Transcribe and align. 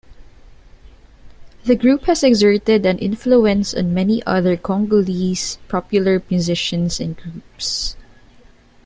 The 1.65 1.75
group 1.75 2.05
has 2.05 2.23
exerted 2.23 2.87
an 2.87 2.97
influence 2.97 3.71
on 3.75 3.93
many 3.93 4.23
other 4.25 4.57
Congolese 4.57 5.59
popular 5.67 6.23
musicians 6.27 6.99
and 6.99 7.15
groups. 7.15 7.95